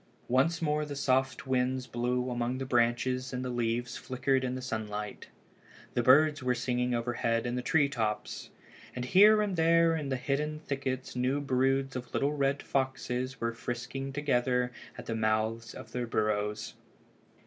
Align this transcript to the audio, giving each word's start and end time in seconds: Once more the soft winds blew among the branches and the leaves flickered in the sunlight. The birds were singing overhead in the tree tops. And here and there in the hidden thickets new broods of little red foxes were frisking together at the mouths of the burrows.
Once 0.29 0.63
more 0.63 0.83
the 0.83 0.95
soft 0.95 1.45
winds 1.45 1.85
blew 1.85 2.31
among 2.31 2.57
the 2.57 2.65
branches 2.65 3.31
and 3.31 3.45
the 3.45 3.51
leaves 3.51 3.97
flickered 3.97 4.43
in 4.43 4.55
the 4.55 4.59
sunlight. 4.63 5.27
The 5.93 6.01
birds 6.01 6.41
were 6.41 6.55
singing 6.55 6.95
overhead 6.95 7.45
in 7.45 7.53
the 7.53 7.61
tree 7.61 7.87
tops. 7.87 8.49
And 8.95 9.05
here 9.05 9.43
and 9.43 9.55
there 9.55 9.95
in 9.95 10.09
the 10.09 10.17
hidden 10.17 10.57
thickets 10.57 11.15
new 11.15 11.39
broods 11.39 11.95
of 11.95 12.11
little 12.15 12.33
red 12.33 12.63
foxes 12.63 13.39
were 13.39 13.53
frisking 13.53 14.11
together 14.11 14.71
at 14.97 15.05
the 15.05 15.13
mouths 15.13 15.75
of 15.75 15.91
the 15.91 16.07
burrows. 16.07 16.73